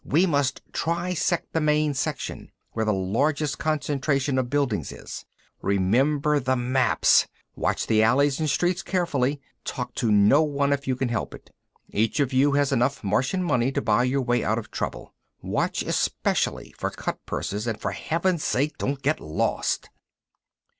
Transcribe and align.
We 0.03 0.25
must 0.25 0.63
trisect 0.71 1.51
the 1.53 1.61
main 1.61 1.93
section, 1.93 2.49
where 2.71 2.85
the 2.85 2.91
largest 2.91 3.59
concentration 3.59 4.39
of 4.39 4.49
buildings 4.49 4.91
is. 4.91 5.25
Remember 5.61 6.39
the 6.39 6.55
maps! 6.55 7.27
Watch 7.55 7.85
the 7.85 8.01
alleys 8.01 8.39
and 8.39 8.49
streets 8.49 8.81
carefully. 8.81 9.39
Talk 9.63 9.93
to 10.01 10.11
no 10.11 10.41
one 10.41 10.73
if 10.73 10.87
you 10.87 10.95
can 10.95 11.09
help 11.09 11.35
it. 11.35 11.51
Each 11.91 12.19
of 12.19 12.33
you 12.33 12.53
has 12.53 12.71
enough 12.71 13.03
Martian 13.03 13.43
money 13.43 13.71
to 13.73 13.79
buy 13.83 14.05
your 14.05 14.23
way 14.23 14.43
out 14.43 14.57
of 14.57 14.71
trouble. 14.71 15.13
Watch 15.39 15.83
especially 15.83 16.73
for 16.79 16.89
cut 16.89 17.23
purses, 17.27 17.67
and 17.67 17.79
for 17.79 17.91
heaven's 17.91 18.43
sake, 18.43 18.79
don't 18.79 19.03
get 19.03 19.19
lost." 19.19 19.91